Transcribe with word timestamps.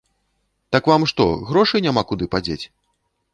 Так 0.75 0.89
вам 0.91 1.05
што, 1.11 1.27
грошы 1.51 1.83
няма 1.87 2.05
куды 2.13 2.25
падзець? 2.33 2.59